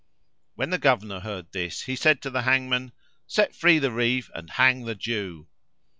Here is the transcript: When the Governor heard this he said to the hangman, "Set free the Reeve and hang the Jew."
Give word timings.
When 0.55 0.71
the 0.71 0.79
Governor 0.79 1.19
heard 1.19 1.51
this 1.51 1.81
he 1.83 1.95
said 1.95 2.23
to 2.23 2.31
the 2.31 2.41
hangman, 2.41 2.91
"Set 3.27 3.53
free 3.55 3.77
the 3.77 3.91
Reeve 3.91 4.31
and 4.33 4.49
hang 4.49 4.85
the 4.85 4.95
Jew." 4.95 5.47